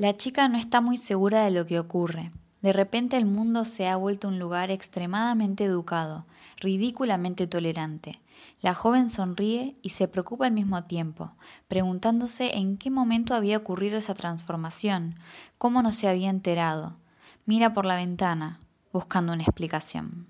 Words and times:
La 0.00 0.16
chica 0.16 0.48
no 0.48 0.56
está 0.56 0.80
muy 0.80 0.96
segura 0.96 1.44
de 1.44 1.50
lo 1.50 1.66
que 1.66 1.78
ocurre. 1.78 2.32
De 2.62 2.72
repente 2.72 3.18
el 3.18 3.26
mundo 3.26 3.66
se 3.66 3.86
ha 3.86 3.96
vuelto 3.96 4.28
un 4.28 4.38
lugar 4.38 4.70
extremadamente 4.70 5.64
educado, 5.64 6.24
ridículamente 6.56 7.46
tolerante. 7.46 8.18
La 8.62 8.72
joven 8.72 9.10
sonríe 9.10 9.76
y 9.82 9.90
se 9.90 10.08
preocupa 10.08 10.46
al 10.46 10.52
mismo 10.52 10.84
tiempo, 10.84 11.32
preguntándose 11.68 12.56
en 12.56 12.78
qué 12.78 12.90
momento 12.90 13.34
había 13.34 13.58
ocurrido 13.58 13.98
esa 13.98 14.14
transformación, 14.14 15.16
cómo 15.58 15.82
no 15.82 15.92
se 15.92 16.08
había 16.08 16.30
enterado. 16.30 16.96
Mira 17.44 17.74
por 17.74 17.84
la 17.84 17.96
ventana, 17.96 18.58
buscando 18.94 19.34
una 19.34 19.42
explicación. 19.42 20.26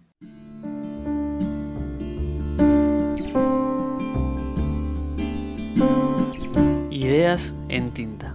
Ideas 6.90 7.54
en 7.68 7.92
tinta. 7.92 8.29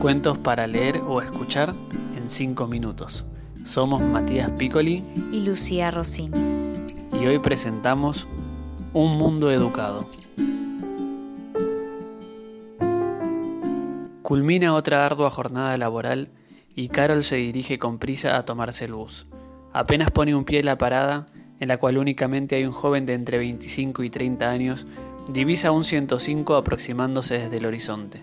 Cuentos 0.00 0.36
para 0.36 0.66
leer 0.66 1.00
o 1.08 1.22
escuchar 1.22 1.74
en 2.16 2.28
5 2.28 2.66
minutos. 2.66 3.24
Somos 3.64 4.02
Matías 4.02 4.50
Piccoli 4.50 5.02
y 5.32 5.40
Lucía 5.40 5.90
Rossini. 5.90 6.38
Y 7.18 7.26
hoy 7.26 7.38
presentamos 7.38 8.26
Un 8.92 9.16
Mundo 9.16 9.50
Educado. 9.50 10.06
Culmina 14.20 14.74
otra 14.74 15.06
ardua 15.06 15.30
jornada 15.30 15.78
laboral 15.78 16.28
y 16.74 16.88
Carol 16.88 17.24
se 17.24 17.36
dirige 17.36 17.78
con 17.78 17.98
prisa 17.98 18.36
a 18.36 18.44
tomarse 18.44 18.84
el 18.84 18.92
bus. 18.92 19.26
Apenas 19.72 20.10
pone 20.10 20.34
un 20.34 20.44
pie 20.44 20.60
en 20.60 20.66
la 20.66 20.78
parada, 20.78 21.28
en 21.58 21.68
la 21.68 21.78
cual 21.78 21.96
únicamente 21.96 22.56
hay 22.56 22.66
un 22.66 22.72
joven 22.72 23.06
de 23.06 23.14
entre 23.14 23.38
25 23.38 24.02
y 24.02 24.10
30 24.10 24.50
años, 24.50 24.86
divisa 25.32 25.70
un 25.70 25.86
105 25.86 26.54
aproximándose 26.54 27.38
desde 27.38 27.56
el 27.56 27.66
horizonte. 27.66 28.22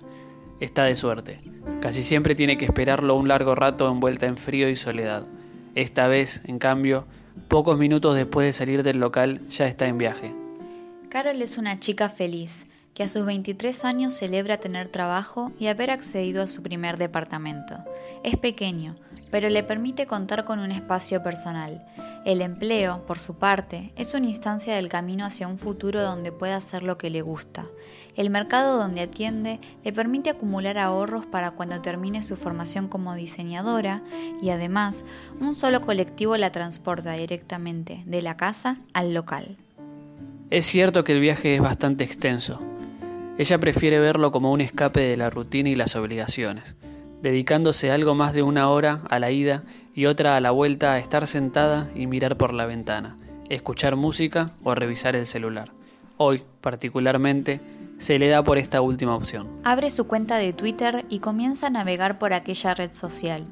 Está 0.59 0.85
de 0.85 0.95
suerte. 0.95 1.39
Casi 1.81 2.03
siempre 2.03 2.35
tiene 2.35 2.57
que 2.57 2.65
esperarlo 2.65 3.15
un 3.15 3.27
largo 3.27 3.55
rato 3.55 3.89
envuelta 3.89 4.25
en 4.25 4.37
frío 4.37 4.69
y 4.69 4.75
soledad. 4.75 5.25
Esta 5.75 6.07
vez, 6.07 6.41
en 6.45 6.59
cambio, 6.59 7.05
pocos 7.47 7.77
minutos 7.77 8.15
después 8.15 8.45
de 8.45 8.53
salir 8.53 8.83
del 8.83 8.99
local, 8.99 9.47
ya 9.49 9.67
está 9.67 9.87
en 9.87 9.97
viaje. 9.97 10.33
Carol 11.09 11.41
es 11.41 11.57
una 11.57 11.79
chica 11.79 12.09
feliz, 12.09 12.65
que 12.93 13.03
a 13.03 13.09
sus 13.09 13.25
23 13.25 13.85
años 13.85 14.13
celebra 14.13 14.57
tener 14.57 14.87
trabajo 14.87 15.51
y 15.59 15.67
haber 15.67 15.89
accedido 15.89 16.43
a 16.43 16.47
su 16.47 16.61
primer 16.61 16.97
departamento. 16.97 17.77
Es 18.23 18.37
pequeño, 18.37 18.95
pero 19.31 19.49
le 19.49 19.63
permite 19.63 20.05
contar 20.05 20.45
con 20.45 20.59
un 20.59 20.71
espacio 20.71 21.23
personal. 21.23 21.83
El 22.23 22.41
empleo, 22.41 23.05
por 23.07 23.19
su 23.19 23.35
parte, 23.35 23.91
es 23.95 24.13
una 24.13 24.27
instancia 24.27 24.75
del 24.75 24.89
camino 24.89 25.25
hacia 25.25 25.47
un 25.47 25.57
futuro 25.57 26.01
donde 26.01 26.31
pueda 26.31 26.55
hacer 26.55 26.83
lo 26.83 26.97
que 26.97 27.09
le 27.09 27.21
gusta. 27.21 27.65
El 28.15 28.29
mercado 28.29 28.77
donde 28.77 29.01
atiende 29.01 29.59
le 29.83 29.93
permite 29.93 30.29
acumular 30.29 30.77
ahorros 30.77 31.25
para 31.25 31.51
cuando 31.51 31.81
termine 31.81 32.23
su 32.23 32.35
formación 32.37 32.87
como 32.87 33.15
diseñadora 33.15 34.03
y 34.41 34.49
además 34.49 35.05
un 35.39 35.55
solo 35.55 35.81
colectivo 35.81 36.37
la 36.37 36.51
transporta 36.51 37.13
directamente 37.13 38.03
de 38.05 38.21
la 38.21 38.37
casa 38.37 38.77
al 38.93 39.13
local. 39.13 39.57
Es 40.49 40.65
cierto 40.65 41.03
que 41.03 41.13
el 41.13 41.19
viaje 41.19 41.55
es 41.55 41.61
bastante 41.61 42.03
extenso, 42.03 42.59
ella 43.35 43.57
prefiere 43.57 43.97
verlo 43.97 44.31
como 44.31 44.51
un 44.51 44.61
escape 44.61 44.99
de 44.99 45.17
la 45.17 45.31
rutina 45.31 45.67
y 45.67 45.75
las 45.75 45.95
obligaciones, 45.95 46.75
dedicándose 47.23 47.89
algo 47.89 48.13
más 48.13 48.31
de 48.33 48.43
una 48.43 48.69
hora 48.69 49.01
a 49.09 49.17
la 49.17 49.31
ida 49.31 49.63
y 49.95 50.05
otra 50.05 50.37
a 50.37 50.39
la 50.39 50.51
vuelta 50.51 50.93
a 50.93 50.99
estar 50.99 51.25
sentada 51.25 51.89
y 51.95 52.05
mirar 52.05 52.37
por 52.37 52.53
la 52.53 52.67
ventana, 52.67 53.17
escuchar 53.49 53.95
música 53.95 54.51
o 54.63 54.75
revisar 54.75 55.15
el 55.15 55.25
celular. 55.25 55.71
Hoy, 56.17 56.43
particularmente, 56.61 57.59
se 58.03 58.19
le 58.19 58.27
da 58.27 58.43
por 58.43 58.57
esta 58.57 58.81
última 58.81 59.15
opción. 59.15 59.47
Abre 59.63 59.89
su 59.89 60.05
cuenta 60.05 60.37
de 60.37 60.53
Twitter 60.53 61.05
y 61.09 61.19
comienza 61.19 61.67
a 61.67 61.71
navegar 61.71 62.19
por 62.19 62.33
aquella 62.33 62.73
red 62.73 62.93
social. 62.93 63.45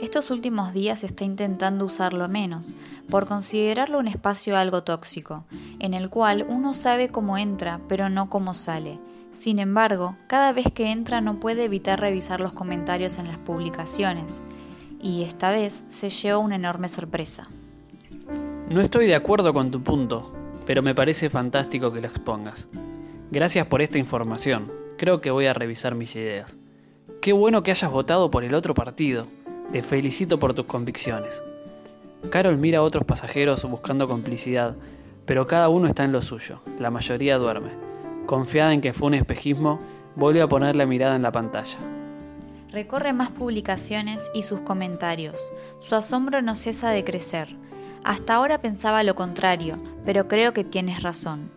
Estos 0.00 0.30
últimos 0.30 0.72
días 0.72 1.02
está 1.04 1.24
intentando 1.24 1.86
usarlo 1.86 2.28
menos, 2.28 2.74
por 3.08 3.26
considerarlo 3.26 3.98
un 3.98 4.08
espacio 4.08 4.56
algo 4.56 4.84
tóxico, 4.84 5.44
en 5.78 5.94
el 5.94 6.10
cual 6.10 6.44
uno 6.48 6.74
sabe 6.74 7.08
cómo 7.08 7.38
entra, 7.38 7.80
pero 7.88 8.08
no 8.08 8.28
cómo 8.28 8.54
sale 8.54 8.98
sin 9.34 9.58
embargo, 9.58 10.16
cada 10.28 10.52
vez 10.52 10.66
que 10.72 10.92
entra 10.92 11.20
no 11.20 11.40
puede 11.40 11.64
evitar 11.64 12.00
revisar 12.00 12.40
los 12.40 12.52
comentarios 12.52 13.18
en 13.18 13.26
las 13.26 13.36
publicaciones, 13.36 14.42
y 15.02 15.24
esta 15.24 15.50
vez 15.50 15.82
se 15.88 16.08
llevó 16.08 16.40
una 16.40 16.54
enorme 16.54 16.88
sorpresa. 16.88 17.48
No 18.68 18.80
estoy 18.80 19.06
de 19.08 19.16
acuerdo 19.16 19.52
con 19.52 19.72
tu 19.72 19.82
punto, 19.82 20.32
pero 20.64 20.82
me 20.82 20.94
parece 20.94 21.28
fantástico 21.28 21.92
que 21.92 22.00
lo 22.00 22.06
expongas. 22.06 22.68
Gracias 23.34 23.66
por 23.66 23.82
esta 23.82 23.98
información, 23.98 24.70
creo 24.96 25.20
que 25.20 25.32
voy 25.32 25.46
a 25.46 25.54
revisar 25.54 25.96
mis 25.96 26.14
ideas. 26.14 26.56
Qué 27.20 27.32
bueno 27.32 27.64
que 27.64 27.72
hayas 27.72 27.90
votado 27.90 28.30
por 28.30 28.44
el 28.44 28.54
otro 28.54 28.74
partido, 28.74 29.26
te 29.72 29.82
felicito 29.82 30.38
por 30.38 30.54
tus 30.54 30.66
convicciones. 30.66 31.42
Carol 32.30 32.58
mira 32.58 32.78
a 32.78 32.82
otros 32.82 33.04
pasajeros 33.04 33.68
buscando 33.68 34.06
complicidad, 34.06 34.76
pero 35.26 35.48
cada 35.48 35.68
uno 35.68 35.88
está 35.88 36.04
en 36.04 36.12
lo 36.12 36.22
suyo, 36.22 36.60
la 36.78 36.92
mayoría 36.92 37.36
duerme. 37.38 37.70
Confiada 38.26 38.72
en 38.72 38.80
que 38.80 38.92
fue 38.92 39.08
un 39.08 39.14
espejismo, 39.14 39.80
volvió 40.14 40.44
a 40.44 40.48
poner 40.48 40.76
la 40.76 40.86
mirada 40.86 41.16
en 41.16 41.22
la 41.22 41.32
pantalla. 41.32 41.78
Recorre 42.70 43.12
más 43.14 43.32
publicaciones 43.32 44.30
y 44.32 44.44
sus 44.44 44.60
comentarios. 44.60 45.50
Su 45.80 45.96
asombro 45.96 46.40
no 46.40 46.54
cesa 46.54 46.90
de 46.90 47.02
crecer. 47.02 47.48
Hasta 48.04 48.34
ahora 48.34 48.60
pensaba 48.60 49.02
lo 49.02 49.16
contrario, 49.16 49.80
pero 50.04 50.28
creo 50.28 50.52
que 50.52 50.62
tienes 50.62 51.02
razón. 51.02 51.50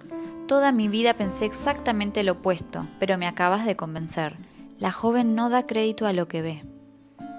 Toda 0.47 0.71
mi 0.71 0.87
vida 0.87 1.13
pensé 1.13 1.45
exactamente 1.45 2.23
lo 2.23 2.33
opuesto, 2.33 2.85
pero 2.99 3.17
me 3.17 3.27
acabas 3.27 3.65
de 3.65 3.75
convencer. 3.75 4.37
La 4.79 4.93
joven 4.93 5.35
no 5.35 5.49
da 5.49 5.67
crédito 5.67 6.07
a 6.07 6.13
lo 6.13 6.29
que 6.29 6.41
ve. 6.41 6.63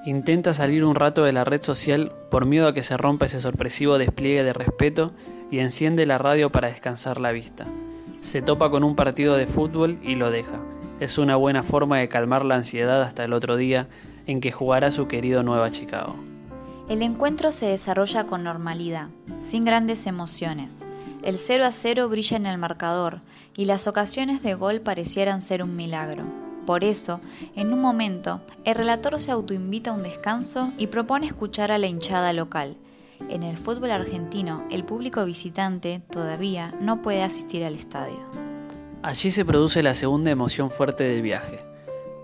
Intenta 0.04 0.52
salir 0.52 0.84
un 0.84 0.94
rato 0.94 1.24
de 1.24 1.32
la 1.32 1.44
red 1.44 1.62
social 1.62 2.12
por 2.30 2.44
miedo 2.44 2.68
a 2.68 2.74
que 2.74 2.82
se 2.82 2.98
rompa 2.98 3.24
ese 3.24 3.40
sorpresivo 3.40 3.96
despliegue 3.96 4.44
de 4.44 4.52
respeto 4.52 5.10
y 5.50 5.60
enciende 5.60 6.04
la 6.04 6.18
radio 6.18 6.50
para 6.50 6.68
descansar 6.68 7.18
la 7.18 7.32
vista. 7.32 7.64
Se 8.20 8.42
topa 8.42 8.70
con 8.70 8.84
un 8.84 8.94
partido 8.94 9.36
de 9.36 9.46
fútbol 9.46 9.98
y 10.02 10.16
lo 10.16 10.30
deja. 10.30 10.60
Es 11.00 11.16
una 11.16 11.36
buena 11.36 11.62
forma 11.62 11.96
de 11.96 12.10
calmar 12.10 12.44
la 12.44 12.56
ansiedad 12.56 13.00
hasta 13.02 13.24
el 13.24 13.32
otro 13.32 13.56
día 13.56 13.88
en 14.26 14.42
que 14.42 14.52
jugará 14.52 14.90
su 14.90 15.08
querido 15.08 15.42
Nueva 15.42 15.70
Chicago. 15.70 16.14
El 16.90 17.00
encuentro 17.00 17.52
se 17.52 17.66
desarrolla 17.66 18.24
con 18.24 18.44
normalidad, 18.44 19.08
sin 19.40 19.64
grandes 19.64 20.06
emociones. 20.06 20.84
El 21.28 21.36
0 21.36 21.66
a 21.66 21.72
0 21.72 22.08
brilla 22.08 22.38
en 22.38 22.46
el 22.46 22.56
marcador 22.56 23.20
y 23.54 23.66
las 23.66 23.86
ocasiones 23.86 24.42
de 24.42 24.54
gol 24.54 24.80
parecieran 24.80 25.42
ser 25.42 25.62
un 25.62 25.76
milagro. 25.76 26.24
Por 26.64 26.84
eso, 26.84 27.20
en 27.54 27.74
un 27.74 27.82
momento, 27.82 28.40
el 28.64 28.74
relator 28.74 29.20
se 29.20 29.30
autoinvita 29.30 29.90
a 29.90 29.92
un 29.92 30.02
descanso 30.02 30.72
y 30.78 30.86
propone 30.86 31.26
escuchar 31.26 31.70
a 31.70 31.76
la 31.76 31.86
hinchada 31.86 32.32
local, 32.32 32.78
en 33.28 33.42
el 33.42 33.58
fútbol 33.58 33.90
argentino, 33.90 34.64
el 34.70 34.84
público 34.84 35.22
visitante 35.26 36.00
todavía 36.10 36.74
no 36.80 37.02
puede 37.02 37.22
asistir 37.22 37.62
al 37.62 37.74
estadio. 37.74 38.16
Allí 39.02 39.30
se 39.30 39.44
produce 39.44 39.82
la 39.82 39.92
segunda 39.92 40.30
emoción 40.30 40.70
fuerte 40.70 41.04
del 41.04 41.20
viaje. 41.20 41.60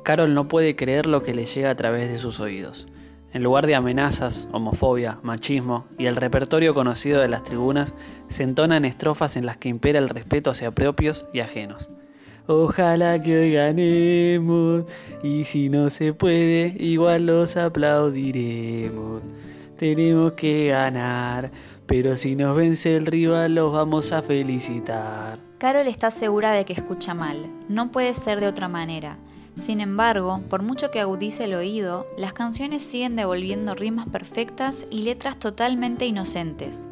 Carol 0.03 0.32
no 0.32 0.48
puede 0.48 0.76
creer 0.76 1.04
lo 1.04 1.22
que 1.22 1.34
le 1.34 1.44
llega 1.44 1.69
a 1.69 1.76
través 1.76 2.09
de 2.09 2.19
sus 2.19 2.41
oídos. 2.41 2.88
En 3.34 3.42
lugar 3.42 3.66
de 3.66 3.74
amenazas, 3.74 4.46
homofobia, 4.52 5.18
machismo 5.24 5.86
y 5.98 6.06
el 6.06 6.14
repertorio 6.14 6.72
conocido 6.72 7.20
de 7.20 7.26
las 7.26 7.42
tribunas, 7.42 7.92
se 8.28 8.44
entonan 8.44 8.84
estrofas 8.84 9.36
en 9.36 9.44
las 9.44 9.56
que 9.56 9.68
impera 9.68 9.98
el 9.98 10.08
respeto 10.08 10.50
hacia 10.50 10.70
propios 10.70 11.26
y 11.32 11.40
ajenos. 11.40 11.90
Ojalá 12.46 13.20
que 13.20 13.36
hoy 13.36 13.52
ganemos, 13.52 14.84
y 15.24 15.42
si 15.42 15.68
no 15.68 15.90
se 15.90 16.12
puede, 16.12 16.76
igual 16.78 17.26
los 17.26 17.56
aplaudiremos. 17.56 19.22
Tenemos 19.76 20.34
que 20.34 20.68
ganar, 20.68 21.50
pero 21.86 22.16
si 22.16 22.36
nos 22.36 22.56
vence 22.56 22.94
el 22.94 23.04
rival 23.04 23.56
los 23.56 23.72
vamos 23.72 24.12
a 24.12 24.22
felicitar. 24.22 25.40
Carol 25.58 25.88
está 25.88 26.12
segura 26.12 26.52
de 26.52 26.64
que 26.64 26.72
escucha 26.72 27.14
mal, 27.14 27.50
no 27.68 27.90
puede 27.90 28.14
ser 28.14 28.38
de 28.38 28.46
otra 28.46 28.68
manera. 28.68 29.18
Sin 29.59 29.81
embargo, 29.81 30.42
por 30.48 30.62
mucho 30.62 30.91
que 30.91 31.00
agudice 31.00 31.44
el 31.44 31.54
oído, 31.54 32.06
las 32.19 32.32
canciones 32.32 32.82
siguen 32.82 33.17
devolviendo 33.17 33.75
rimas 33.75 34.08
perfectas 34.08 34.87
y 34.90 35.02
letras 35.02 35.38
totalmente 35.38 36.06
inocentes. 36.06 36.88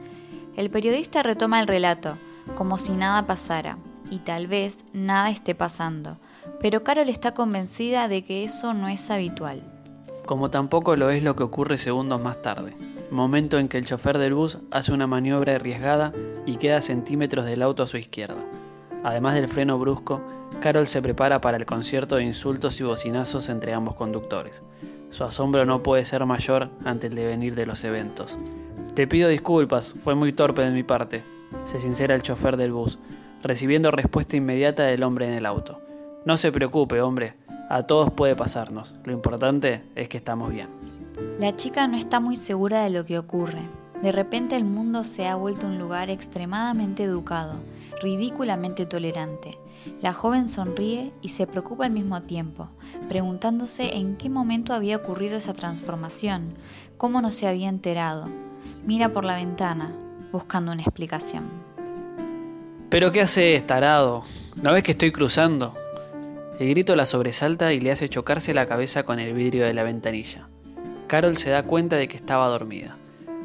El 0.56 0.70
periodista 0.70 1.22
retoma 1.22 1.60
el 1.60 1.66
relato, 1.66 2.16
como 2.54 2.78
si 2.78 2.92
nada 2.92 3.26
pasara, 3.26 3.78
y 4.10 4.18
tal 4.18 4.46
vez 4.46 4.84
nada 4.92 5.30
esté 5.30 5.54
pasando, 5.54 6.18
pero 6.60 6.84
Carol 6.84 7.08
está 7.08 7.34
convencida 7.34 8.08
de 8.08 8.24
que 8.24 8.44
eso 8.44 8.74
no 8.74 8.88
es 8.88 9.10
habitual 9.10 9.62
como 10.26 10.50
tampoco 10.50 10.96
lo 10.96 11.10
es 11.10 11.22
lo 11.22 11.36
que 11.36 11.42
ocurre 11.42 11.78
segundos 11.78 12.20
más 12.20 12.40
tarde, 12.42 12.74
momento 13.10 13.58
en 13.58 13.68
que 13.68 13.78
el 13.78 13.86
chofer 13.86 14.18
del 14.18 14.34
bus 14.34 14.58
hace 14.70 14.92
una 14.92 15.06
maniobra 15.06 15.56
arriesgada 15.56 16.12
y 16.46 16.56
queda 16.56 16.80
centímetros 16.80 17.44
del 17.44 17.62
auto 17.62 17.82
a 17.82 17.86
su 17.86 17.96
izquierda. 17.96 18.44
Además 19.04 19.34
del 19.34 19.48
freno 19.48 19.78
brusco, 19.78 20.20
Carol 20.60 20.86
se 20.86 21.02
prepara 21.02 21.40
para 21.40 21.56
el 21.56 21.66
concierto 21.66 22.16
de 22.16 22.24
insultos 22.24 22.80
y 22.80 22.84
bocinazos 22.84 23.48
entre 23.48 23.74
ambos 23.74 23.94
conductores. 23.94 24.62
Su 25.10 25.24
asombro 25.24 25.66
no 25.66 25.82
puede 25.82 26.04
ser 26.04 26.24
mayor 26.24 26.70
ante 26.84 27.08
el 27.08 27.14
devenir 27.14 27.54
de 27.54 27.66
los 27.66 27.84
eventos. 27.84 28.38
Te 28.94 29.06
pido 29.06 29.28
disculpas, 29.28 29.94
fue 30.02 30.14
muy 30.14 30.32
torpe 30.32 30.62
de 30.62 30.70
mi 30.70 30.82
parte, 30.82 31.22
se 31.64 31.80
sincera 31.80 32.14
el 32.14 32.22
chofer 32.22 32.56
del 32.56 32.72
bus, 32.72 32.98
recibiendo 33.42 33.90
respuesta 33.90 34.36
inmediata 34.36 34.84
del 34.84 35.02
hombre 35.02 35.26
en 35.26 35.34
el 35.34 35.46
auto. 35.46 35.80
No 36.24 36.36
se 36.36 36.52
preocupe, 36.52 37.00
hombre, 37.00 37.34
A 37.68 37.84
todos 37.84 38.12
puede 38.12 38.36
pasarnos. 38.36 38.96
Lo 39.04 39.12
importante 39.12 39.82
es 39.94 40.06
que 40.10 40.18
estamos 40.18 40.50
bien. 40.50 40.68
La 41.38 41.56
chica 41.56 41.88
no 41.88 41.96
está 41.96 42.20
muy 42.20 42.36
segura 42.36 42.84
de 42.84 42.90
lo 42.90 43.06
que 43.06 43.18
ocurre. 43.18 43.62
De 44.02 44.12
repente 44.12 44.56
el 44.56 44.64
mundo 44.64 45.04
se 45.04 45.26
ha 45.26 45.36
vuelto 45.36 45.66
un 45.66 45.78
lugar 45.78 46.10
extremadamente 46.10 47.04
educado, 47.04 47.54
ridículamente 48.00 48.86
tolerante. 48.86 49.58
La 50.00 50.12
joven 50.12 50.48
sonríe 50.48 51.12
y 51.22 51.30
se 51.30 51.46
preocupa 51.46 51.86
al 51.86 51.92
mismo 51.92 52.22
tiempo, 52.22 52.68
preguntándose 53.08 53.96
en 53.96 54.16
qué 54.16 54.30
momento 54.30 54.72
había 54.72 54.96
ocurrido 54.96 55.36
esa 55.36 55.54
transformación, 55.54 56.54
cómo 56.96 57.20
no 57.20 57.30
se 57.30 57.48
había 57.48 57.68
enterado. 57.68 58.28
Mira 58.86 59.12
por 59.12 59.24
la 59.24 59.36
ventana, 59.36 59.92
buscando 60.30 60.72
una 60.72 60.82
explicación. 60.82 61.44
¿Pero 62.90 63.10
qué 63.10 63.22
hace, 63.22 63.60
tarado? 63.66 64.24
¿No 64.56 64.72
ves 64.72 64.82
que 64.82 64.92
estoy 64.92 65.12
cruzando? 65.12 65.74
El 66.58 66.68
grito 66.68 66.94
la 66.94 67.06
sobresalta 67.06 67.72
y 67.72 67.80
le 67.80 67.90
hace 67.90 68.08
chocarse 68.08 68.54
la 68.54 68.66
cabeza 68.66 69.02
con 69.02 69.18
el 69.18 69.32
vidrio 69.34 69.64
de 69.64 69.74
la 69.74 69.82
ventanilla. 69.82 70.48
Carol 71.06 71.36
se 71.36 71.50
da 71.50 71.64
cuenta 71.64 71.96
de 71.96 72.06
que 72.08 72.16
estaba 72.16 72.48
dormida. 72.48 72.96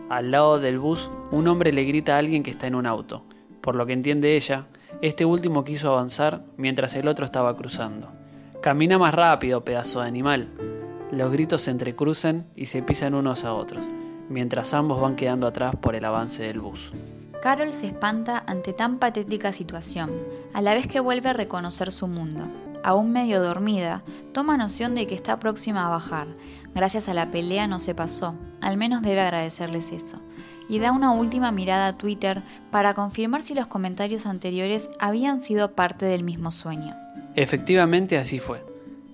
Al 0.09 0.31
lado 0.31 0.59
del 0.59 0.79
bus, 0.79 1.09
un 1.31 1.47
hombre 1.47 1.73
le 1.73 1.83
grita 1.83 2.15
a 2.15 2.19
alguien 2.19 2.43
que 2.43 2.51
está 2.51 2.67
en 2.67 2.75
un 2.75 2.85
auto. 2.85 3.23
Por 3.67 3.75
lo 3.75 3.85
que 3.85 3.91
entiende 3.91 4.37
ella, 4.37 4.65
este 5.01 5.25
último 5.25 5.65
quiso 5.65 5.89
avanzar 5.89 6.41
mientras 6.55 6.95
el 6.95 7.05
otro 7.05 7.25
estaba 7.25 7.57
cruzando. 7.57 8.07
Camina 8.61 8.97
más 8.97 9.13
rápido, 9.13 9.65
pedazo 9.65 9.99
de 9.99 10.07
animal. 10.07 10.47
Los 11.11 11.33
gritos 11.33 11.63
se 11.63 11.71
entrecruzan 11.71 12.47
y 12.55 12.67
se 12.67 12.81
pisan 12.81 13.13
unos 13.13 13.43
a 13.43 13.53
otros, 13.53 13.85
mientras 14.29 14.73
ambos 14.73 15.01
van 15.01 15.17
quedando 15.17 15.47
atrás 15.47 15.75
por 15.75 15.95
el 15.95 16.05
avance 16.05 16.43
del 16.43 16.61
bus. 16.61 16.93
Carol 17.41 17.73
se 17.73 17.87
espanta 17.87 18.41
ante 18.47 18.71
tan 18.71 18.99
patética 18.99 19.51
situación, 19.51 20.11
a 20.53 20.61
la 20.61 20.73
vez 20.73 20.87
que 20.87 21.01
vuelve 21.01 21.27
a 21.27 21.33
reconocer 21.33 21.91
su 21.91 22.07
mundo. 22.07 22.45
Aún 22.85 23.11
medio 23.11 23.43
dormida, 23.43 24.01
toma 24.31 24.55
noción 24.55 24.95
de 24.95 25.07
que 25.07 25.15
está 25.15 25.39
próxima 25.39 25.87
a 25.87 25.89
bajar. 25.89 26.29
Gracias 26.73 27.09
a 27.09 27.13
la 27.13 27.31
pelea 27.31 27.67
no 27.67 27.81
se 27.81 27.93
pasó, 27.93 28.33
al 28.61 28.77
menos 28.77 29.01
debe 29.01 29.19
agradecerles 29.19 29.91
eso. 29.91 30.21
Y 30.69 30.79
da 30.79 30.91
una 30.91 31.11
última 31.11 31.51
mirada 31.51 31.87
a 31.87 31.97
Twitter 31.97 32.41
para 32.71 32.93
confirmar 32.93 33.41
si 33.41 33.53
los 33.53 33.67
comentarios 33.67 34.25
anteriores 34.25 34.91
habían 34.99 35.41
sido 35.41 35.73
parte 35.73 36.05
del 36.05 36.23
mismo 36.23 36.51
sueño. 36.51 36.95
Efectivamente 37.35 38.17
así 38.17 38.39
fue, 38.39 38.63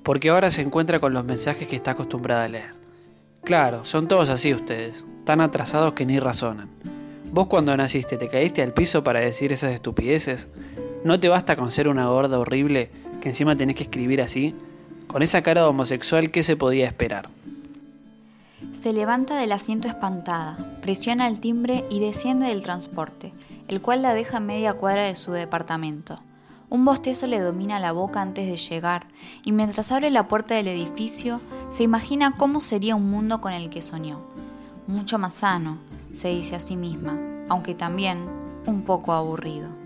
porque 0.02 0.30
ahora 0.30 0.50
se 0.50 0.62
encuentra 0.62 1.00
con 1.00 1.14
los 1.14 1.26
mensajes 1.26 1.68
que 1.68 1.76
está 1.76 1.92
acostumbrada 1.92 2.46
a 2.46 2.48
leer. 2.48 2.74
Claro, 3.44 3.84
son 3.84 4.08
todos 4.08 4.30
así 4.30 4.54
ustedes, 4.54 5.06
tan 5.26 5.42
atrasados 5.42 5.94
que 5.94 6.06
ni 6.06 6.20
razonan. 6.20 6.70
Vos 7.32 7.48
cuando 7.48 7.76
naciste 7.76 8.16
te 8.16 8.30
caíste 8.30 8.62
al 8.62 8.74
piso 8.74 9.04
para 9.04 9.20
decir 9.20 9.52
esas 9.52 9.74
estupideces. 9.74 10.48
¿No 11.04 11.20
te 11.20 11.30
basta 11.30 11.56
con 11.56 11.72
ser 11.72 11.90
una 11.90 12.08
gorda 12.08 12.40
horrible 12.40 12.90
que 13.22 13.30
encima 13.30 13.58
tenés 13.58 13.76
que 13.76 13.84
escribir 13.84 14.22
así? 14.22 14.56
Con 15.08 15.22
esa 15.24 15.42
cara 15.42 15.62
de 15.62 15.68
homosexual, 15.68 16.32
¿qué 16.32 16.44
se 16.44 16.56
podía 16.56 16.86
esperar? 16.86 17.30
Se 18.74 18.92
levanta 18.92 19.38
del 19.38 19.52
asiento 19.52 19.88
espantada, 19.88 20.58
presiona 20.82 21.28
el 21.28 21.40
timbre 21.40 21.86
y 21.90 22.00
desciende 22.00 22.48
del 22.48 22.64
transporte, 22.64 23.32
el 23.68 23.82
cual 23.82 24.02
la 24.02 24.14
deja 24.14 24.38
a 24.38 24.42
media 24.42 24.74
cuadra 24.74 25.04
de 25.04 25.16
su 25.16 25.32
departamento. 25.32 26.20
Un 26.70 26.84
bostezo 26.84 27.28
le 27.28 27.40
domina 27.40 27.80
la 27.80 27.92
boca 27.92 28.22
antes 28.22 28.48
de 28.48 28.58
llegar, 28.58 29.08
y 29.46 29.52
mientras 29.52 29.92
abre 29.92 30.10
la 30.10 30.28
puerta 30.28 30.56
del 30.56 30.68
edificio, 30.68 31.40
se 31.70 31.84
imagina 31.84 32.36
cómo 32.36 32.62
sería 32.62 32.96
un 32.96 33.10
mundo 33.10 33.42
con 33.42 33.54
el 33.54 33.70
que 33.70 33.82
soñó. 33.82 34.22
Mucho 34.88 35.20
más 35.20 35.36
sano, 35.36 35.78
se 36.14 36.30
dice 36.30 36.56
a 36.56 36.60
sí 36.60 36.76
misma, 36.76 37.18
aunque 37.50 37.76
también 37.76 38.28
un 38.66 38.82
poco 38.82 39.14
aburrido. 39.14 39.83